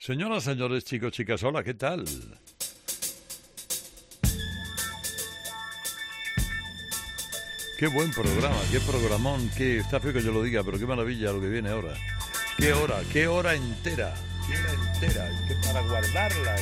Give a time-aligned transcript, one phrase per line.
[0.00, 2.06] Señoras, señores, chicos, chicas, hola, ¿qué tal?
[7.78, 11.32] Qué buen programa, qué programón, qué está feo que yo lo diga, pero qué maravilla
[11.32, 11.92] lo que viene ahora.
[12.56, 14.14] Qué hora, qué hora entera,
[14.48, 16.56] qué hora entera, que para guardarla.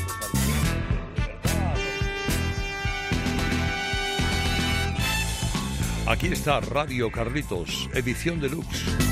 [6.09, 9.08] Aquí está Radio Carlitos, edición deluxe.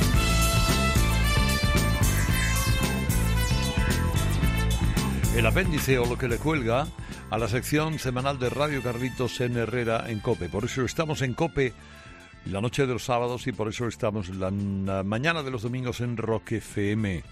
[5.36, 6.86] El apéndice o lo que le cuelga
[7.28, 10.48] a la sección semanal de Radio Carlitos en Herrera en Cope.
[10.48, 11.74] Por eso estamos en Cope
[12.46, 16.16] la noche de los sábados y por eso estamos la, mañana de los domingos en
[16.16, 17.22] Rock FM.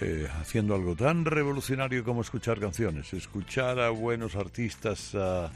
[0.00, 5.50] eh, haciendo algo tan revolucionario como escuchar canciones, escuchar a buenos artistas, a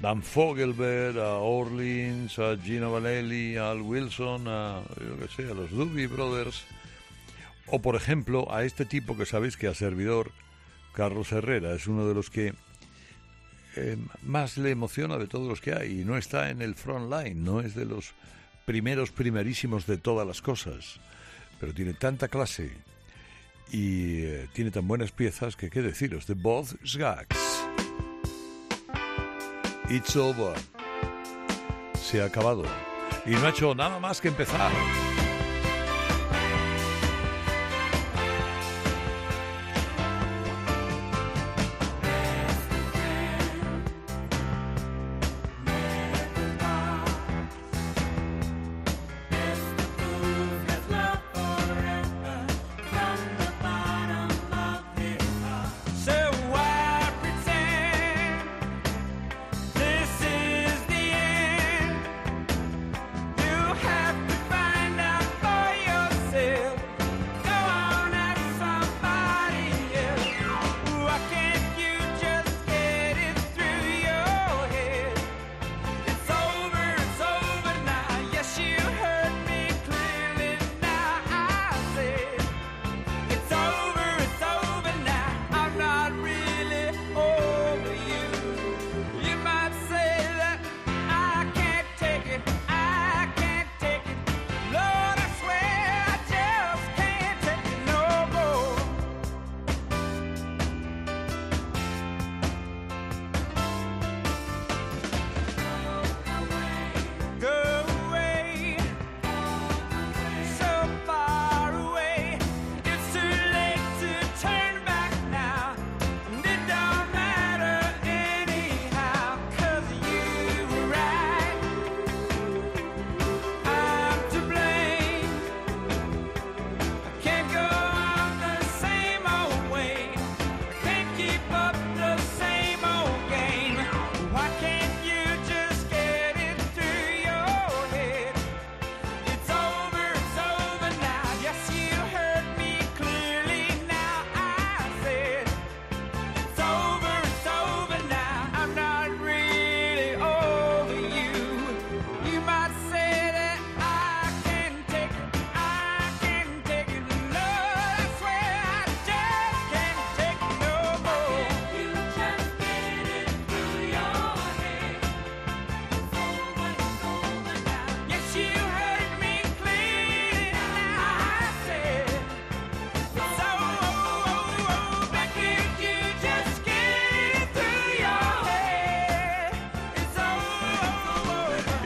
[0.00, 5.54] Dan Fogelberg, a Orleans, a Gino Vanelli, a Al Wilson, a, yo qué sé, a
[5.54, 6.64] los Doobie Brothers,
[7.66, 10.30] o por ejemplo a este tipo que sabéis que a servidor,
[10.92, 12.54] Carlos Herrera, es uno de los que
[13.76, 17.10] eh, más le emociona de todos los que hay y no está en el front
[17.10, 18.12] line, no es de los
[18.66, 21.00] primeros primerísimos de todas las cosas,
[21.58, 22.70] pero tiene tanta clase
[23.70, 27.64] y eh, tiene tan buenas piezas que qué deciros, de Both Gags.
[29.88, 30.54] It's over.
[31.94, 32.64] Se ha acabado.
[33.26, 34.70] Y no ha hecho nada más que empezar.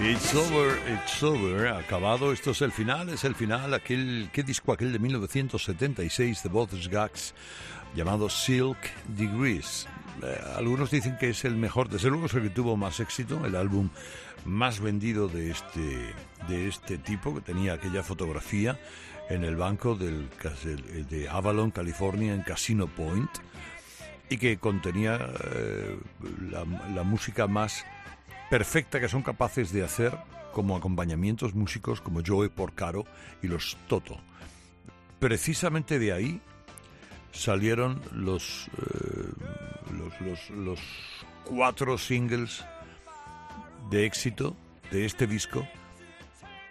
[0.09, 4.73] It's over, it's over, acabado, esto es el final, es el final, aquel, ¿qué disco
[4.73, 7.35] aquel de 1976 de Both Gags
[7.93, 8.79] llamado Silk
[9.09, 9.89] Degrees?
[10.23, 13.45] Eh, algunos dicen que es el mejor, desde luego es el que tuvo más éxito,
[13.45, 13.91] el álbum
[14.45, 16.15] más vendido de este,
[16.47, 18.79] de este tipo, que tenía aquella fotografía
[19.29, 20.29] en el banco del,
[21.11, 23.31] de Avalon, California, en Casino Point,
[24.31, 25.19] y que contenía
[25.53, 25.99] eh,
[26.49, 26.65] la,
[26.95, 27.85] la música más
[28.51, 30.17] perfecta que son capaces de hacer
[30.53, 33.05] como acompañamientos músicos como Joe Porcaro
[33.43, 34.17] y los Toto.
[35.19, 36.41] Precisamente de ahí
[37.33, 40.81] salieron los, eh, los, los- los
[41.45, 42.65] cuatro singles
[43.91, 44.57] de éxito
[44.91, 45.67] de este disco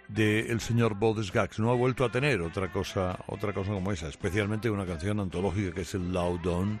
[0.08, 1.58] de el señor Bodes Gags.
[1.58, 5.72] No ha vuelto a tener otra cosa, otra cosa como esa, especialmente una canción antológica
[5.72, 6.80] que es el Low Down.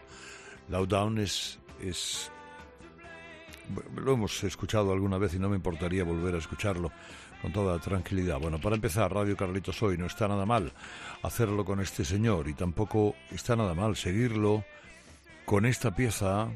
[0.68, 2.30] Low Down es, es
[3.96, 6.90] lo hemos escuchado alguna vez y no me importaría volver a escucharlo
[7.42, 8.38] con toda tranquilidad.
[8.38, 10.72] Bueno, para empezar, Radio Carlitos hoy no está nada mal
[11.22, 14.64] hacerlo con este señor y tampoco está nada mal seguirlo
[15.44, 16.48] con esta pieza,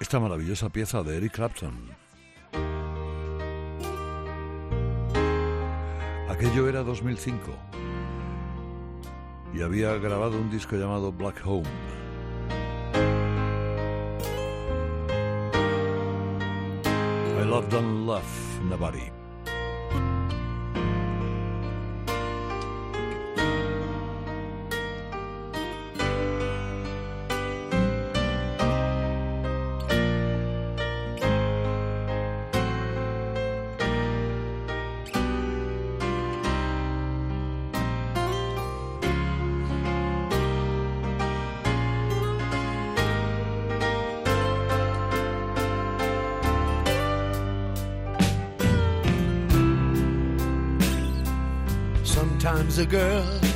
[0.00, 1.90] esta maravillosa pieza de Eric Clapton.
[6.28, 7.56] Aquello era 2005
[9.54, 12.01] y había grabado un disco llamado Black Home.
[17.52, 19.11] loved and left nobody.
[52.82, 53.51] a girl.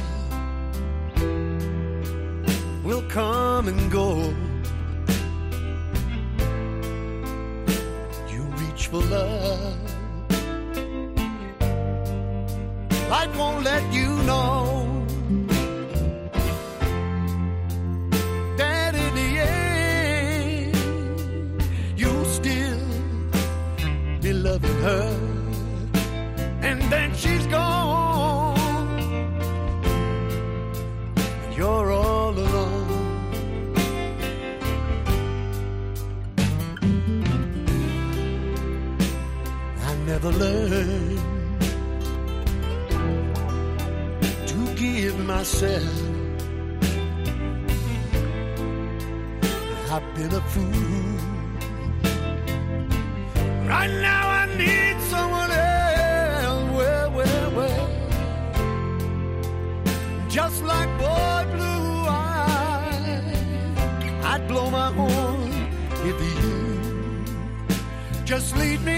[68.38, 68.95] just lead me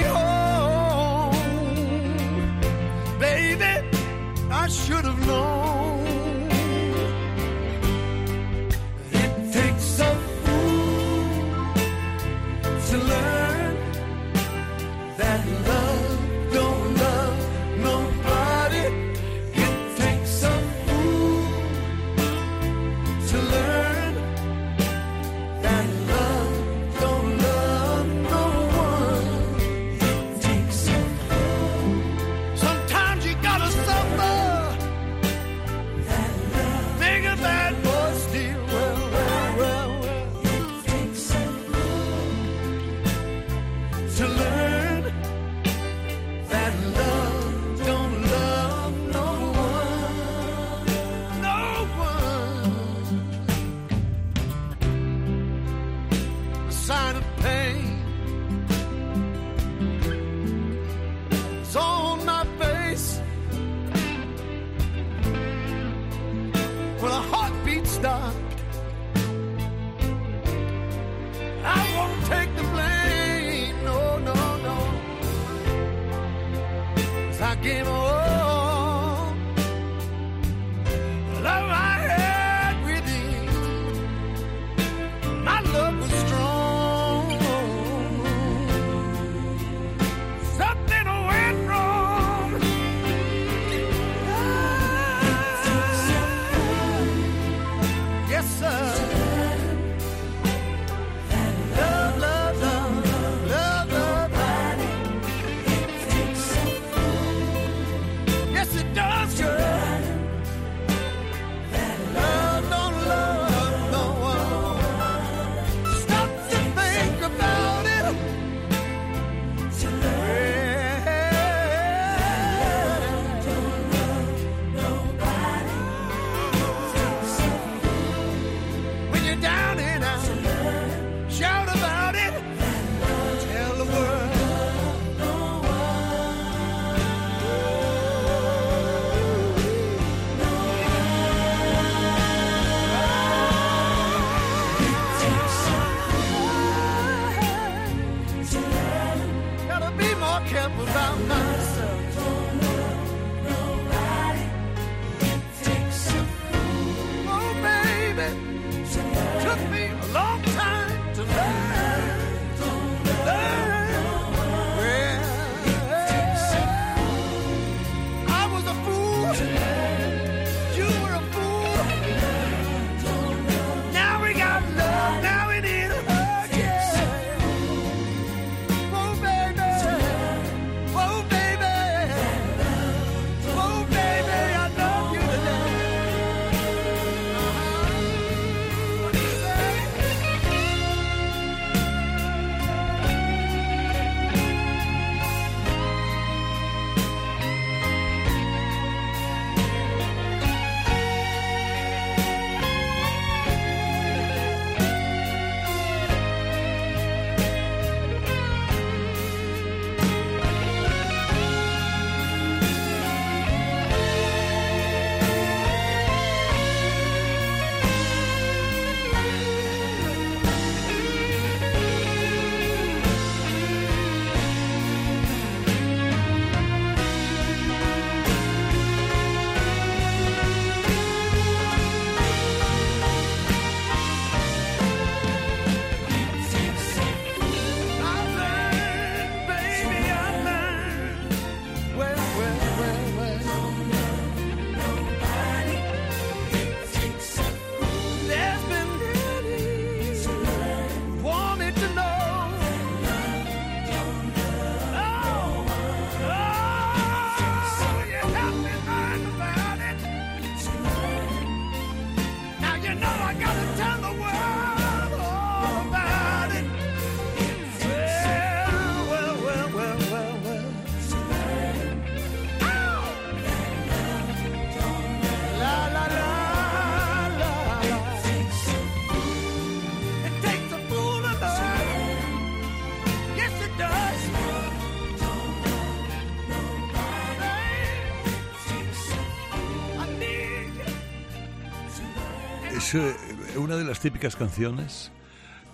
[292.89, 293.15] Es eh,
[293.59, 295.13] una de las típicas canciones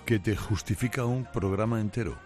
[0.04, 2.18] que te justifica un programa entero.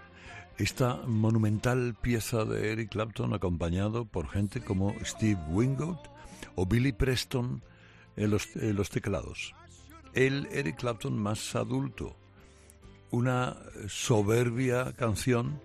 [0.57, 5.99] Esta monumental pieza de Eric Clapton acompañado por gente como Steve Wingold
[6.55, 7.63] o Billy Preston
[8.17, 9.55] en los, teclados.
[10.15, 12.17] El Eric Clapton más adulto.
[13.11, 15.61] Una soberbia canción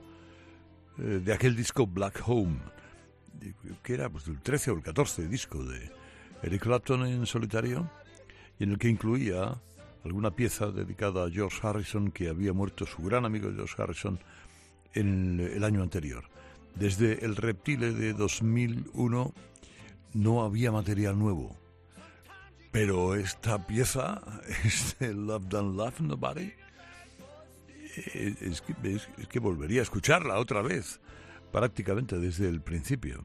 [0.97, 2.59] eh, de aquel disco Black Home,
[3.83, 5.89] que era pues, el 13 o el 14 disco de
[6.41, 7.89] Eric Clapton en solitario
[8.63, 9.61] en el que incluía
[10.05, 14.19] alguna pieza dedicada a George Harrison, que había muerto su gran amigo George Harrison
[14.93, 16.23] en el año anterior.
[16.75, 19.33] Desde el Reptile de 2001
[20.13, 21.57] no había material nuevo,
[22.71, 24.21] pero esta pieza,
[24.63, 26.53] este Love Don't Love Nobody,
[28.13, 31.01] es que, es que volvería a escucharla otra vez,
[31.51, 33.23] prácticamente desde el principio.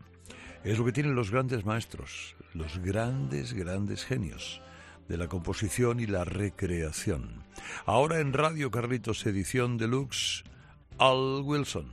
[0.65, 4.61] Es lo que tienen los grandes maestros, los grandes, grandes genios
[5.09, 7.43] de la composición y la recreación.
[7.87, 10.45] Ahora en Radio Carlitos Edición Deluxe,
[10.99, 11.87] Al Wilson.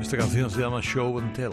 [0.00, 1.52] Esta canción se llama Show and Tell.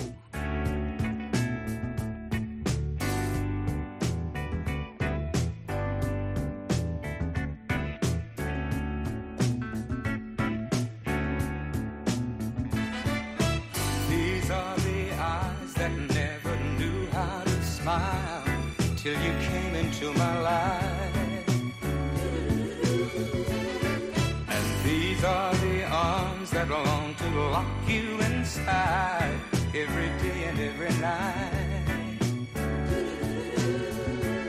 [28.71, 29.39] Inside
[29.75, 31.51] every day and every night.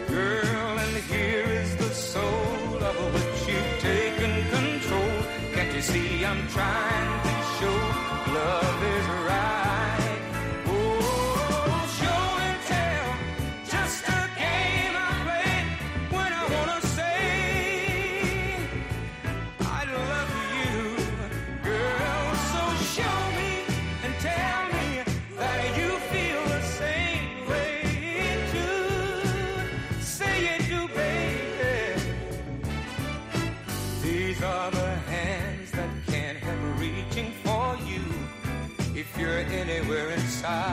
[0.08, 5.22] Girl, and here is the soul of which you've taken control.
[5.54, 6.91] Can't you see I'm trying
[39.80, 40.71] We're inside.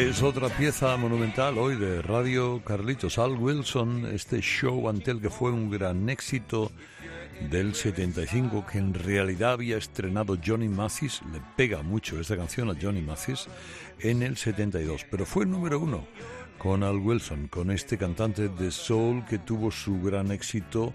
[0.00, 3.18] Es otra pieza monumental hoy de Radio Carlitos.
[3.18, 6.72] Al Wilson, este show Antel que fue un gran éxito
[7.50, 12.76] del 75 que en realidad había estrenado Johnny Mathis, le pega mucho esta canción a
[12.80, 13.46] Johnny Mathis,
[13.98, 16.06] en el 72, pero fue número uno
[16.56, 20.94] con Al Wilson, con este cantante de soul que tuvo su gran éxito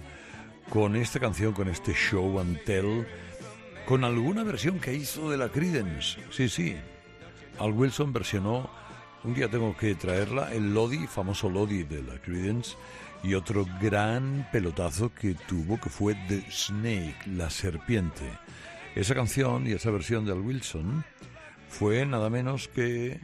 [0.70, 3.06] con esta canción, con este show and tell,
[3.86, 6.20] con alguna versión que hizo de la Creedence.
[6.32, 6.76] Sí, sí.
[7.60, 8.70] Al Wilson versionó,
[9.26, 12.76] un día tengo que traerla, el Lodi, famoso Lodi de la Creedence,
[13.24, 18.24] y otro gran pelotazo que tuvo que fue The Snake, la serpiente.
[18.94, 21.04] Esa canción y esa versión de Al Wilson
[21.70, 23.20] fue nada menos que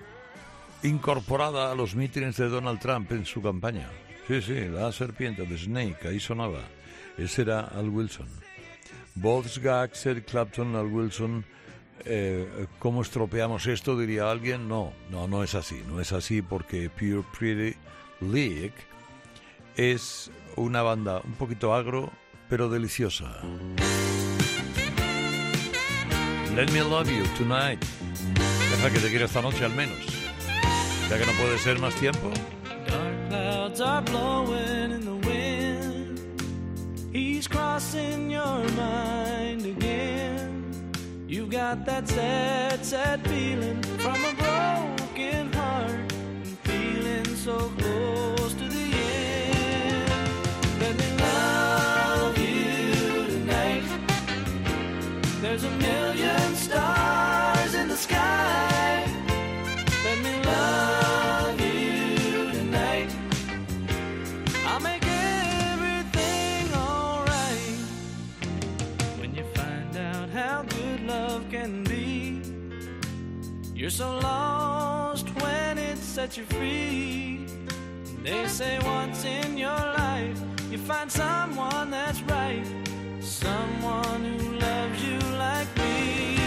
[0.82, 3.88] incorporada a los mítines de Donald Trump en su campaña.
[4.28, 6.62] Sí, sí, la serpiente, The Snake, ahí sonaba.
[7.16, 8.28] Ese era Al Wilson.
[9.14, 11.46] Both Gags, Eric Clapton, Al Wilson.
[12.06, 13.98] Eh, ¿Cómo estropeamos esto?
[13.98, 14.68] Diría alguien.
[14.68, 15.82] No, no, no es así.
[15.88, 17.78] No es así porque Pure Pretty
[18.22, 18.74] League
[19.76, 22.12] es una banda un poquito agro,
[22.50, 23.42] pero deliciosa.
[26.56, 27.84] Let me love you tonight.
[28.72, 29.98] Deja que te quiera esta noche al menos.
[31.10, 32.30] Ya que no puede ser más tiempo.
[32.88, 36.20] Dark clouds are blowing in the wind.
[37.14, 40.11] He's crossing your mind again.
[41.32, 46.12] You got that sad, sad feeling from a broken heart.
[46.44, 50.12] And feeling so close to the end.
[50.82, 53.84] Let me love you tonight.
[55.40, 57.31] There's a million stars
[73.92, 77.46] so lost when it sets you free.
[78.24, 80.40] They say once in your life
[80.72, 82.66] you find someone that's right,
[83.20, 86.38] someone who loves you like me.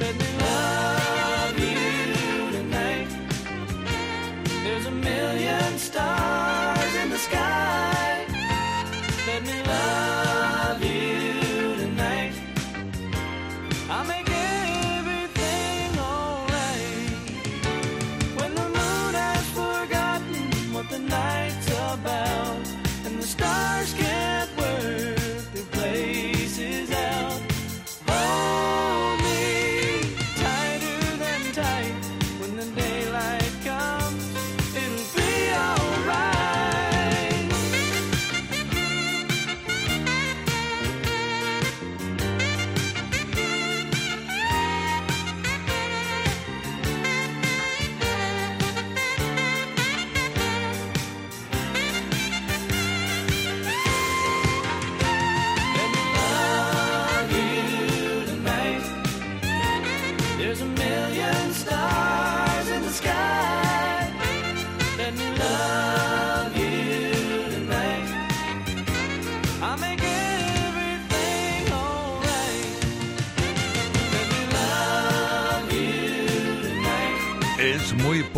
[0.00, 3.08] Let me love you tonight.
[4.64, 7.93] There's a million stars in the sky.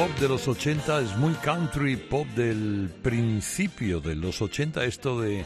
[0.07, 5.45] Pop de los 80, es muy country pop del principio de los 80, esto de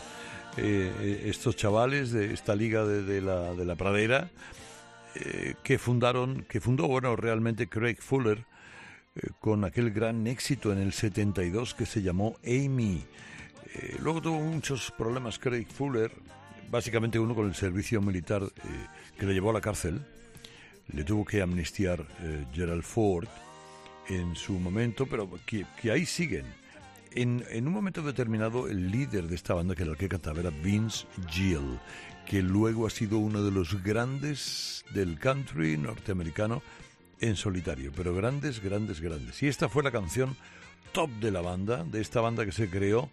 [0.58, 4.30] eh, estos chavales de esta liga de, de la, de la pradera
[5.14, 8.44] eh, que fundaron, que fundó, bueno, realmente Craig Fuller
[9.14, 13.04] eh, con aquel gran éxito en el 72 que se llamó Amy.
[13.74, 16.12] Eh, luego tuvo muchos problemas Craig Fuller,
[16.70, 18.86] básicamente uno con el servicio militar eh,
[19.18, 20.04] que le llevó a la cárcel.
[20.92, 23.28] Le tuvo que amnistiar eh, Gerald Ford
[24.08, 26.46] en su momento, pero que, ahí siguen.
[27.12, 30.40] En, en un momento determinado, el líder de esta banda, que era el que cantaba,
[30.40, 31.78] era Vince Gill,
[32.26, 36.62] que luego ha sido uno de los grandes del country norteamericano
[37.20, 39.42] en solitario, pero grandes, grandes, grandes.
[39.42, 40.36] Y esta fue la canción
[40.92, 43.10] top de la banda, de esta banda que se creó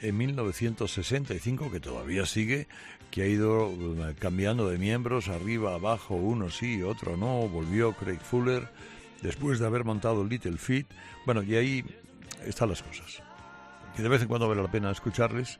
[0.00, 2.68] en 1965, que todavía sigue,
[3.10, 8.20] que ha ido eh, cambiando de miembros, arriba, abajo, uno sí, otro no, volvió Craig
[8.20, 8.68] Fuller,
[9.22, 10.86] después de haber montado Little Feet,
[11.26, 11.84] bueno, y ahí
[12.44, 13.22] están las cosas.
[13.98, 15.58] Y de vez en cuando vale la pena escucharles,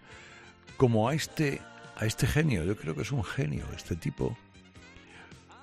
[0.77, 1.61] como a este,
[1.97, 4.37] a este genio, yo creo que es un genio, este tipo,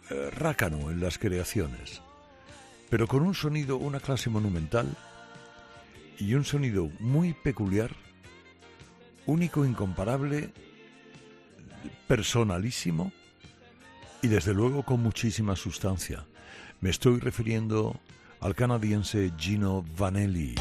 [0.10, 2.02] eh, rácano en las creaciones,
[2.90, 4.88] pero con un sonido, una clase monumental
[6.20, 7.92] y un sonido muy peculiar,
[9.26, 10.52] único, incomparable,
[12.08, 13.12] personalísimo
[14.22, 16.26] y desde luego con muchísima sustancia.
[16.80, 18.00] Me estoy refiriendo
[18.40, 20.54] al canadiense Gino Vanelli.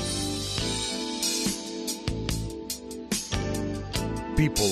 [4.35, 4.65] People,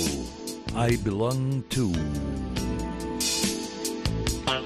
[0.75, 1.93] I Belong To.
[4.47, 4.65] Oh.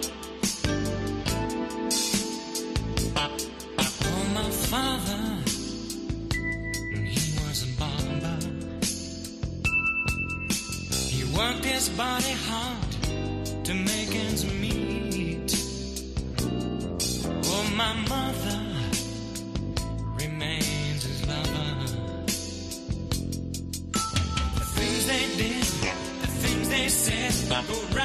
[11.11, 12.78] He worked his body hard
[27.59, 27.98] Hola.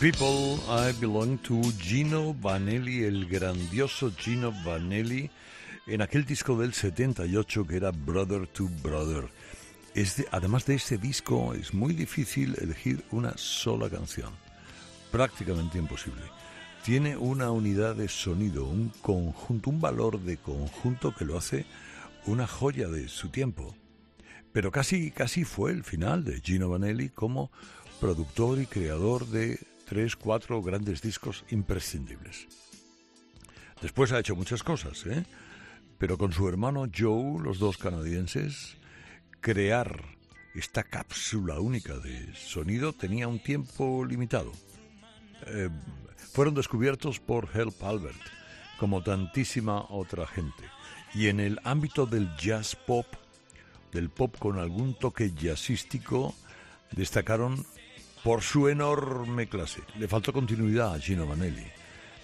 [0.00, 5.30] People I Belong to Gino Vanelli, el grandioso Gino Vanelli,
[5.86, 9.28] en aquel disco del 78 que era Brother to Brother.
[9.94, 14.32] Es de- además de este disco, es muy difícil elegir una sola canción.
[15.10, 16.22] Prácticamente imposible.
[16.84, 21.66] Tiene una unidad de sonido, un conjunto, un valor de conjunto que lo hace
[22.24, 23.74] una joya de su tiempo.
[24.52, 27.50] Pero casi, casi fue el final de Gino Vanelli como
[28.00, 29.58] productor y creador de
[29.90, 32.46] tres, cuatro grandes discos imprescindibles.
[33.82, 35.26] Después ha hecho muchas cosas, ¿eh?
[35.98, 38.76] Pero con su hermano Joe, los dos canadienses,
[39.40, 40.00] crear
[40.54, 44.52] esta cápsula única de sonido tenía un tiempo limitado.
[45.48, 45.70] Eh,
[46.16, 48.22] fueron descubiertos por Help Albert,
[48.78, 50.62] como tantísima otra gente.
[51.14, 53.06] Y en el ámbito del jazz pop,
[53.90, 56.32] del pop con algún toque jazzístico,
[56.92, 57.66] destacaron
[58.22, 59.82] por su enorme clase.
[59.98, 61.66] Le faltó continuidad a Gino Manelli,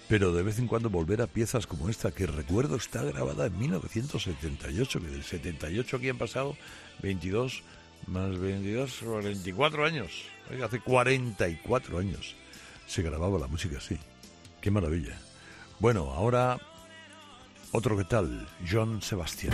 [0.07, 3.57] pero de vez en cuando volver a piezas como esta, que recuerdo está grabada en
[3.57, 6.55] 1978, que del 78 aquí han pasado
[7.01, 7.63] 22
[8.05, 10.23] más 22, 44 años.
[10.51, 12.35] Oiga, hace 44 años
[12.85, 13.97] se grababa la música así.
[14.61, 15.17] Qué maravilla.
[15.79, 16.59] Bueno, ahora
[17.71, 19.53] otro que tal, John Sebastián.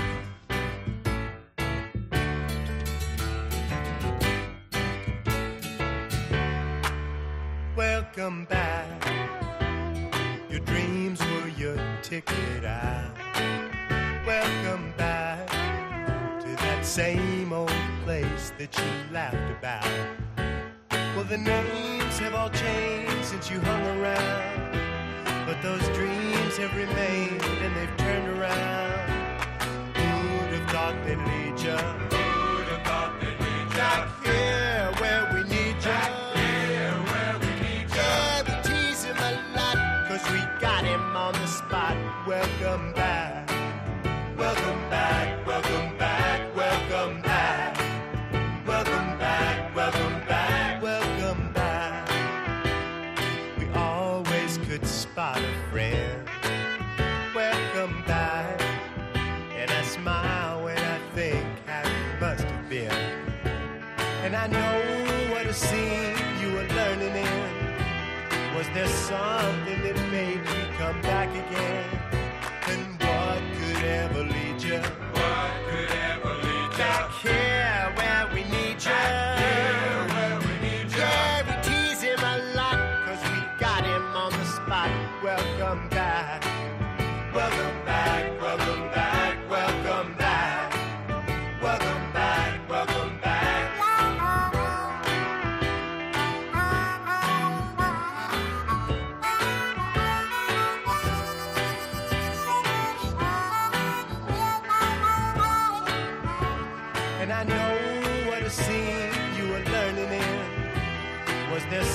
[68.74, 71.83] There's something that made me come back again.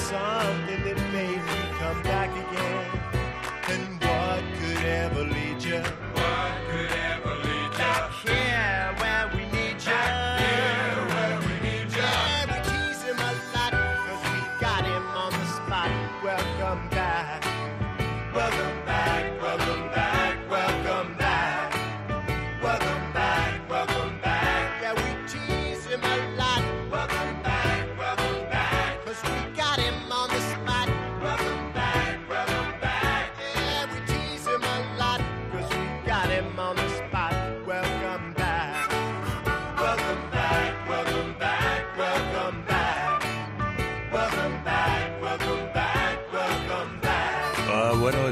[0.08, 2.97] something that made me come back again.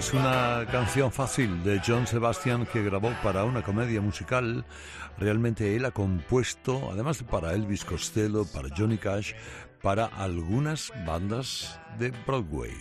[0.07, 4.65] es una canción fácil de John Sebastian que grabó para una comedia musical.
[5.19, 9.33] Realmente él ha compuesto, además para Elvis Costello, para Johnny Cash,
[9.83, 12.77] para algunas bandas de Broadway.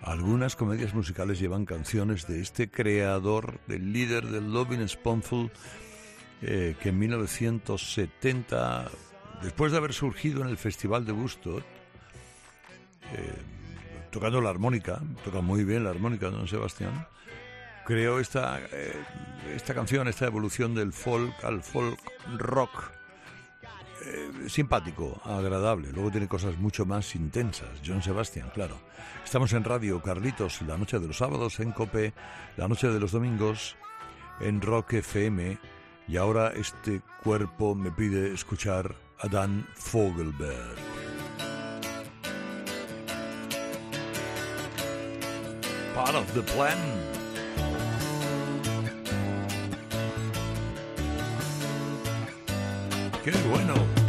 [0.00, 5.50] Algunas comedias musicales llevan canciones de este creador, del líder del Loving Spoonful,
[6.42, 8.90] eh, que en 1970,
[9.42, 11.64] después de haber surgido en el Festival de Woodstock,
[13.12, 13.53] eh,
[14.14, 17.04] tocando la armónica, toca muy bien la armónica don Sebastián,
[17.84, 18.94] creó esta, eh,
[19.56, 21.98] esta canción, esta evolución del folk al folk
[22.38, 22.92] rock.
[24.06, 25.90] Eh, simpático, agradable.
[25.90, 27.70] Luego tiene cosas mucho más intensas.
[27.84, 28.76] John Sebastian, claro.
[29.24, 32.14] Estamos en Radio Carlitos, la noche de los sábados en Cope,
[32.56, 33.74] la noche de los domingos
[34.38, 35.58] en Rock FM.
[36.06, 40.93] Y ahora este cuerpo me pide escuchar a Dan Fogelberg.
[45.94, 46.76] part of the plan.
[53.22, 54.03] Qué bueno.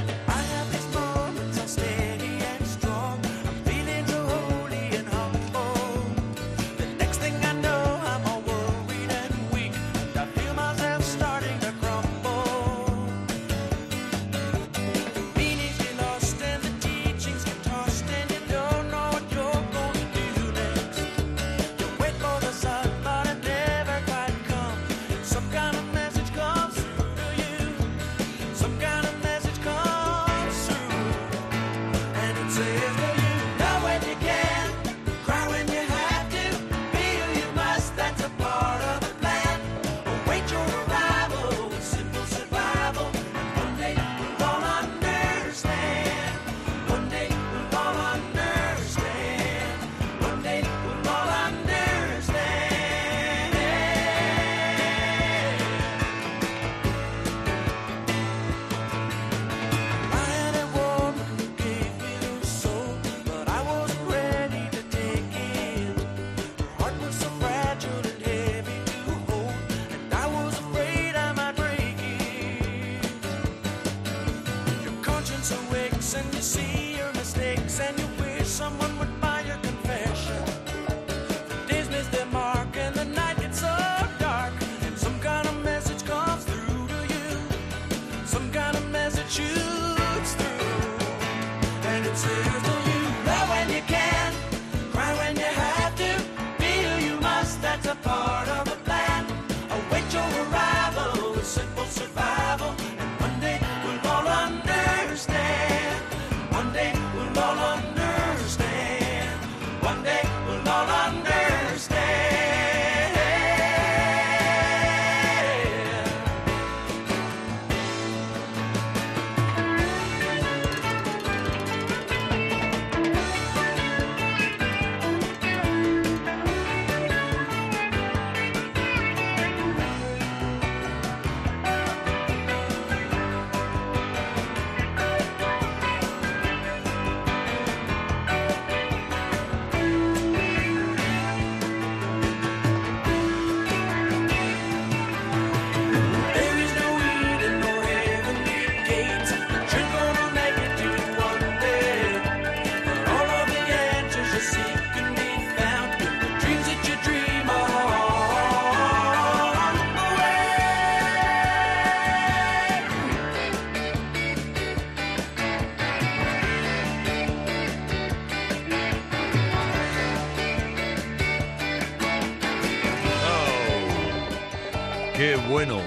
[175.26, 175.82] Qué bueno.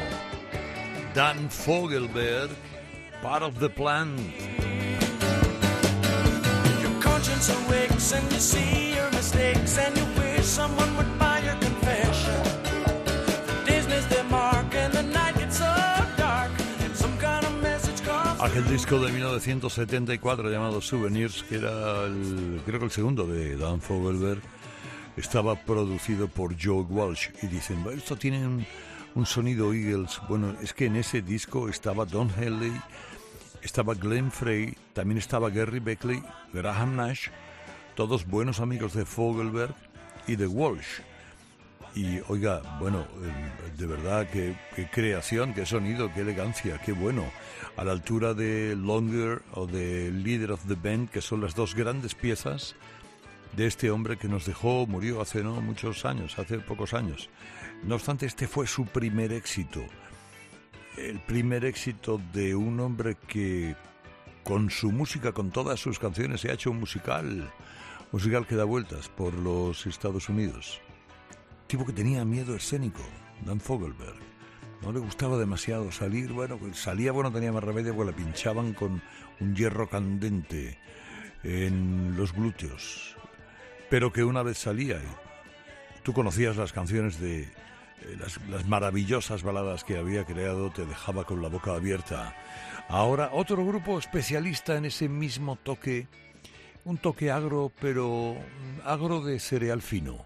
[1.15, 2.51] Dan Fogelberg,
[3.23, 4.17] part of the plan.
[6.83, 11.57] Your conscience awakes and you see your mistakes and you wish someone would buy your
[11.61, 12.43] confession.
[13.47, 15.73] The days miss their mark and the night gets so
[16.17, 16.51] dark
[16.85, 18.41] and some kind of message comes.
[18.41, 23.81] Aquel disco de 1974 llamado Souvenirs, que era el, creo que el segundo de Dan
[23.81, 24.43] Fogelberg,
[25.17, 27.29] estaba producido por Joe Walsh.
[27.43, 28.67] Y dicen, "Bueno, esto tiene un,
[29.15, 30.21] un sonido Eagles.
[30.29, 32.73] Bueno, es que en ese disco estaba Don Henley,
[33.63, 37.29] estaba Glenn Frey, también estaba Gary Beckley, Graham Nash,
[37.95, 39.75] todos buenos amigos de Fogelberg
[40.27, 41.01] y de Walsh.
[41.95, 47.25] Y oiga, bueno, eh, de verdad, qué, qué creación, qué sonido, qué elegancia, qué bueno.
[47.77, 51.75] A la altura de Longer o de Leader of the Band, que son las dos
[51.75, 52.77] grandes piezas
[53.57, 57.29] de este hombre que nos dejó, murió hace no muchos años, hace pocos años.
[57.83, 59.85] No obstante, este fue su primer éxito.
[60.97, 63.77] El primer éxito de un hombre que
[64.43, 67.51] con su música, con todas sus canciones, se ha hecho un musical,
[68.13, 70.81] musical que da vueltas por los Estados Unidos.
[71.67, 73.03] Tipo que tenía miedo escénico,
[73.45, 74.17] Dan Fogelberg.
[74.83, 79.03] No le gustaba demasiado salir, bueno, salía, bueno, tenía más remedio porque le pinchaban con
[79.41, 80.79] un hierro candente
[81.43, 83.17] en los glúteos.
[83.91, 85.28] Pero que una vez salía, y
[86.09, 87.49] tú conocías las canciones de eh,
[88.19, 92.35] las, las maravillosas baladas que había creado, te dejaba con la boca abierta.
[92.89, 96.09] Ahora, otro grupo especialista en ese mismo toque,
[96.87, 98.37] un toque agro, pero
[98.87, 100.25] agro de cereal fino.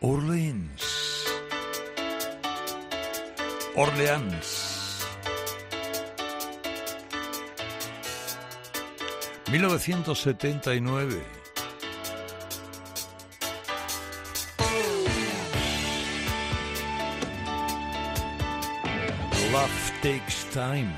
[0.00, 1.26] Orleans.
[3.76, 5.06] Orleans.
[9.48, 11.41] 1979.
[20.02, 20.90] Takes time.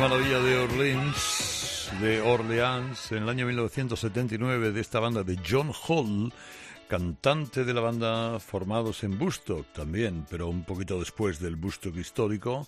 [0.00, 6.32] Maravilla de Orleans, de Orleans, en el año 1979 de esta banda de John Hall,
[6.88, 12.66] cantante de la banda formados en Bustock también, pero un poquito después del Bustock histórico.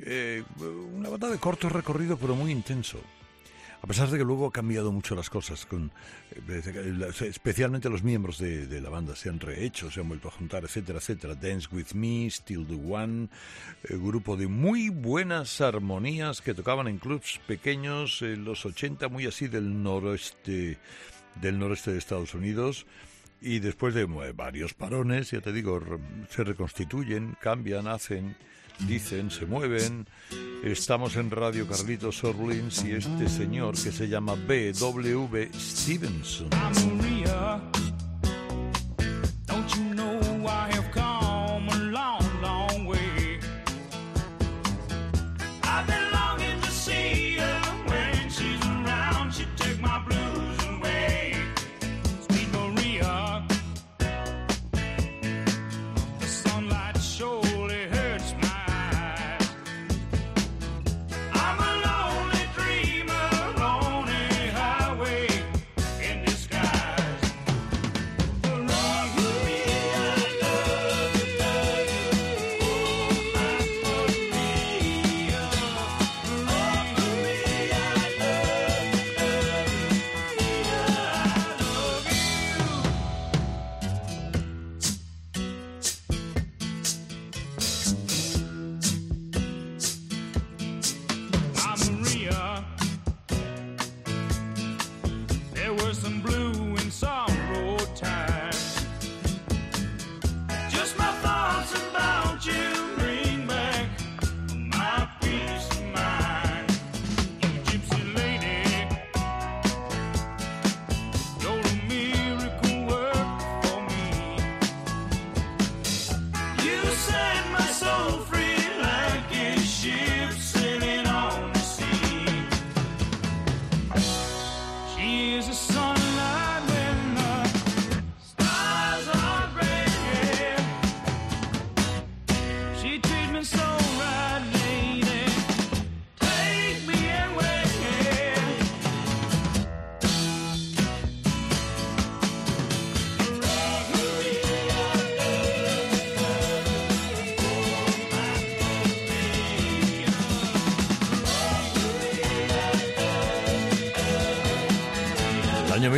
[0.00, 0.42] Eh,
[0.96, 2.98] una banda de corto recorrido pero muy intenso.
[3.80, 5.92] A pesar de que luego ha cambiado mucho las cosas, con,
[6.48, 10.32] eh, especialmente los miembros de, de, la banda se han rehecho, se han vuelto a
[10.32, 11.36] juntar, etcétera, etcétera.
[11.36, 13.28] Dance With Me, Still The One,
[13.84, 19.26] eh, grupo de muy buenas armonías que tocaban en clubs pequeños en los 80, muy
[19.26, 20.78] así del noroeste,
[21.40, 22.84] del noreste de Estados Unidos.
[23.40, 24.04] Y después de
[24.34, 25.80] varios parones, ya te digo,
[26.28, 28.36] se reconstituyen, cambian, hacen
[28.86, 30.06] dicen, se mueven.
[30.64, 35.50] Estamos en Radio Carlitos Orleans y este señor que se llama B.W.
[35.54, 36.48] Stevenson.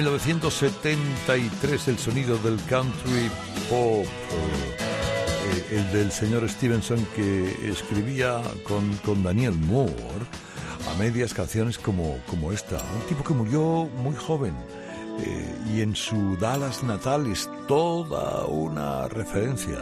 [0.01, 3.31] 1973, el sonido del country
[3.69, 9.93] pop, eh, el del señor Stevenson que escribía con, con Daniel Moore
[10.91, 12.77] a medias canciones como, como esta.
[12.77, 14.55] Un tipo que murió muy joven
[15.19, 19.81] eh, y en su Dallas natal es toda una referencia.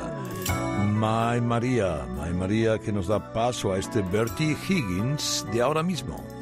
[0.95, 6.38] My María, My María que nos da paso a este Bertie Higgins de ahora mismo.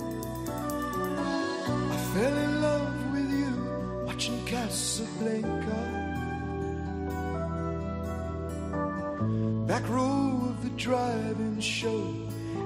[9.77, 12.01] Back row of the drive-in show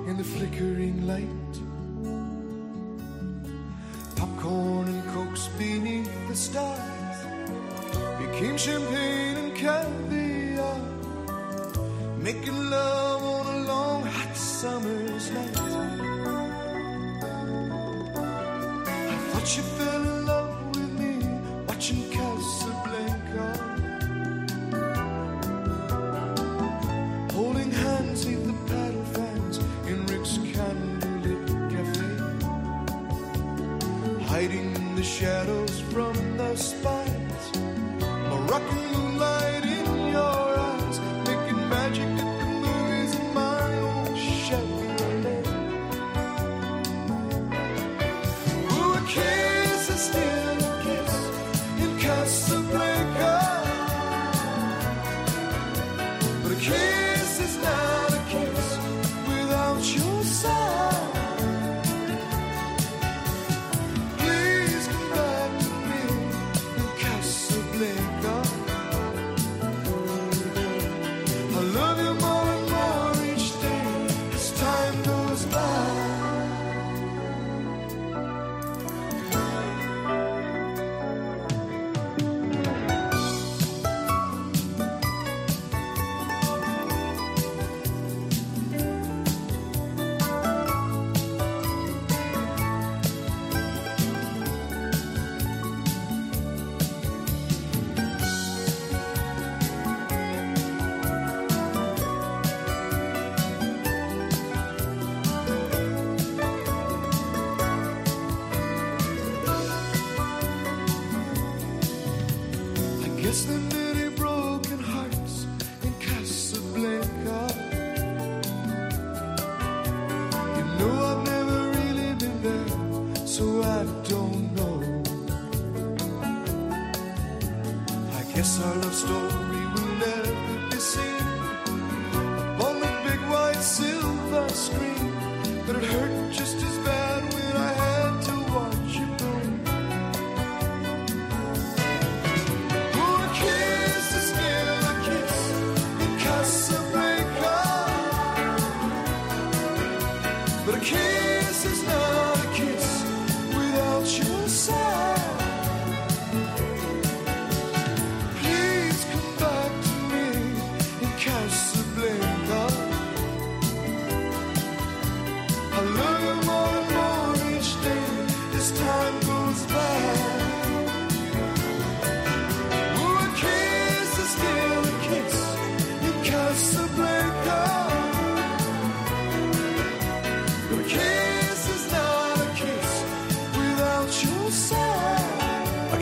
[0.06, 1.52] in the flickering light.
[4.14, 7.18] Popcorn and cokes beneath the stars
[8.20, 10.78] became champagne and caviar.
[12.18, 15.58] Making love on a long hot summer's night.
[19.14, 20.49] I thought you fell in love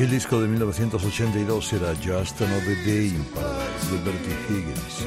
[0.09, 5.04] El disco de 1982 era Just Another Day in Paradise de Bertie Higgins.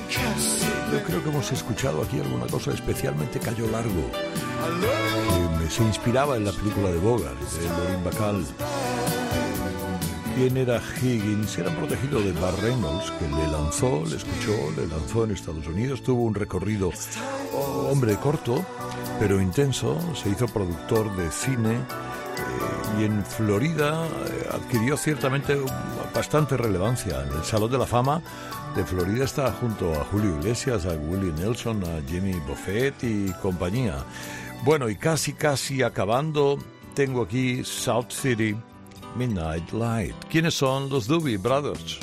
[0.91, 4.11] Yo creo que hemos escuchado aquí alguna cosa especialmente Cayo Largo.
[5.63, 8.45] Eh, se inspiraba en la película de Bogart, de Lorin Bacal.
[10.35, 11.57] ¿Quién era Higgins?
[11.57, 16.03] Era protegido de Bar Reynolds, que le lanzó, le escuchó, le lanzó en Estados Unidos.
[16.03, 16.91] Tuvo un recorrido,
[17.55, 18.63] oh, hombre, corto,
[19.19, 19.97] pero intenso.
[20.13, 21.71] Se hizo productor de cine.
[21.71, 25.57] Eh, y en Florida eh, adquirió ciertamente
[26.13, 27.23] bastante relevancia.
[27.23, 28.21] En el Salón de la Fama
[28.75, 33.97] de Florida está junto a Julio Iglesias, a Willie Nelson, a Jimmy Buffett y compañía.
[34.63, 36.57] Bueno, y casi casi acabando,
[36.93, 38.55] tengo aquí South City
[39.15, 40.15] Midnight Light.
[40.29, 41.99] ¿Quiénes son los Doobie Brothers?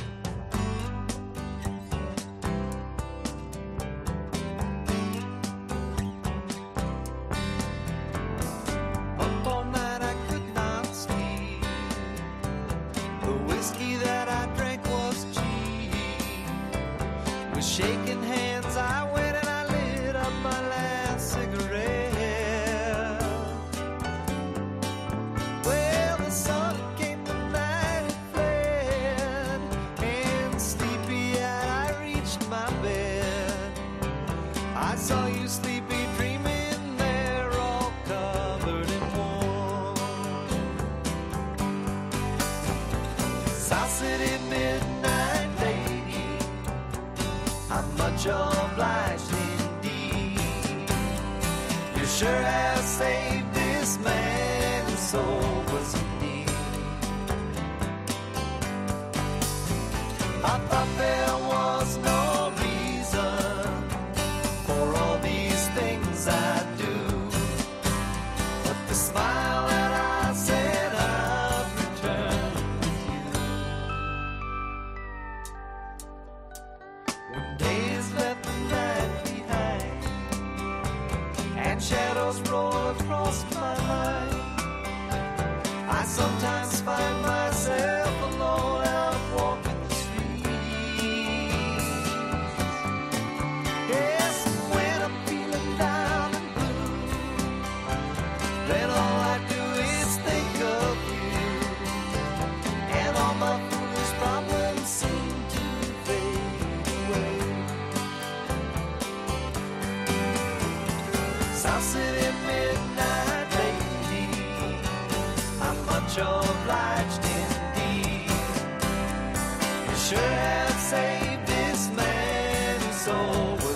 [123.11, 123.68] Oh.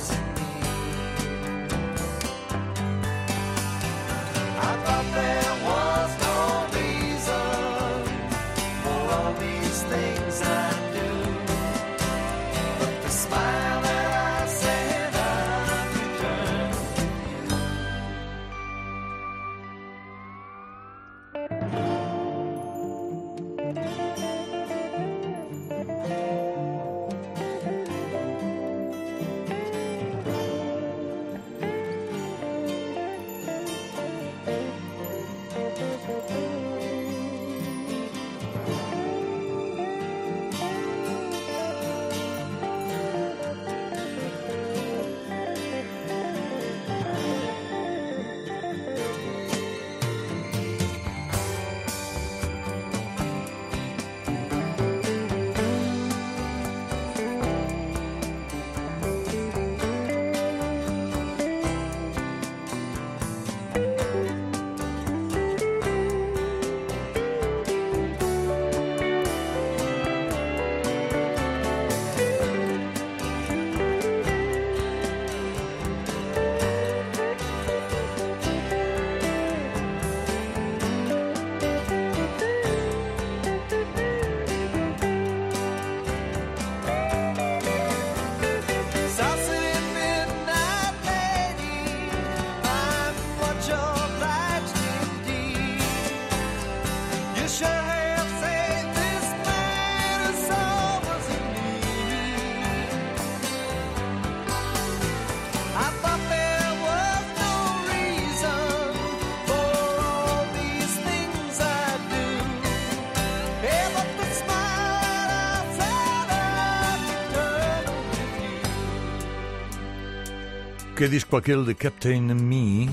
[121.03, 122.89] Qué disco aquel de Captain Me,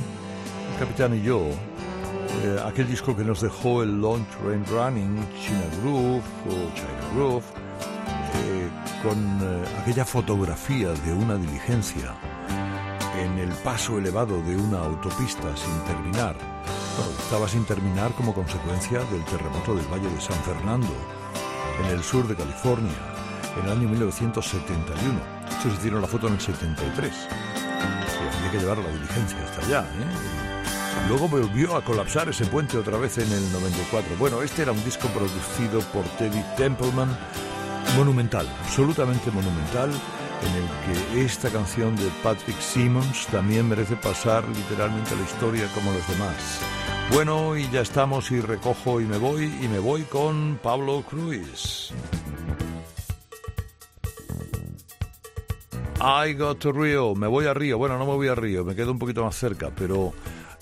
[0.80, 1.42] Capitán y yo,
[2.44, 7.44] eh, aquel disco que nos dejó el Long Train Running, China Groove o China Groove,
[8.34, 8.68] eh,
[9.04, 12.16] con eh, aquella fotografía de una diligencia
[13.16, 16.36] en el paso elevado de una autopista sin terminar.
[17.26, 20.96] Estaba sin terminar como consecuencia del terremoto del Valle de San Fernando,
[21.84, 22.98] en el sur de California,
[23.60, 24.98] en el año 1971.
[25.48, 27.69] Estos hicieron la foto en el 73.
[28.40, 29.82] Había que llevar la diligencia hasta allá.
[29.82, 31.08] ¿eh?
[31.08, 34.16] Luego volvió a colapsar ese puente otra vez en el 94.
[34.18, 37.10] Bueno, este era un disco producido por Teddy Templeman,
[37.96, 45.16] monumental, absolutamente monumental, en el que esta canción de Patrick Simmons también merece pasar literalmente
[45.16, 46.60] la historia como los demás.
[47.12, 51.92] Bueno, y ya estamos y recojo y me voy y me voy con Pablo Cruz.
[56.02, 58.74] I got to Rio, me voy a Río, bueno, no me voy a Río, me
[58.74, 60.14] quedo un poquito más cerca, pero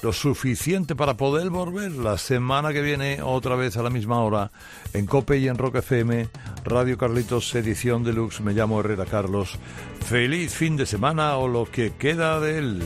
[0.01, 4.51] lo suficiente para poder volver la semana que viene otra vez a la misma hora
[4.93, 6.27] en Cope y en Rock FM,
[6.65, 9.59] Radio Carlitos, edición deluxe, me llamo Herrera Carlos.
[10.05, 12.83] Feliz fin de semana o lo que queda de él.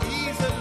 [0.00, 0.51] uneasy.